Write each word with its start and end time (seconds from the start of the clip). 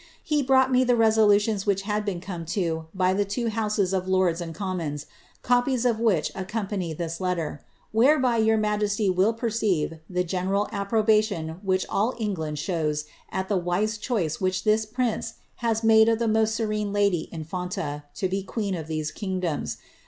He 0.23 0.41
brought 0.41 0.71
me 0.71 0.83
the 0.83 0.95
resolutions 0.95 1.67
which 1.67 1.83
had 1.83 2.03
been 2.05 2.19
come 2.19 2.43
to 2.57 2.87
by 2.91 3.13
he 3.15 3.23
two 3.23 3.49
houses 3.49 3.93
of 3.93 4.07
lords 4.07 4.41
and 4.41 4.51
commons, 4.55 5.05
copies 5.43 5.85
of 5.85 5.99
which 5.99 6.31
accompany 6.33 6.91
this 6.91 7.21
letter, 7.21 7.63
whereby 7.91 8.37
your 8.37 8.57
majesty 8.57 9.11
will 9.11 9.31
perceive 9.31 9.99
the 10.09 10.23
general 10.23 10.67
approbation 10.71 11.59
which 11.61 11.85
all 11.87 12.15
England 12.17 12.57
shows 12.57 13.05
at 13.31 13.47
the 13.47 13.57
wise 13.57 13.99
choice 13.99 14.41
which 14.41 14.63
this 14.63 14.87
prince 14.87 15.35
has 15.57 15.83
made 15.83 16.09
of 16.09 16.17
the 16.17 16.27
most 16.27 16.59
aerene 16.59 16.91
lady 16.91 17.29
infanta, 17.31 18.05
to 18.15 18.27
be 18.27 18.41
queen 18.41 18.73
of 18.73 18.87
these 18.87 19.11
kingdoms. 19.11 19.77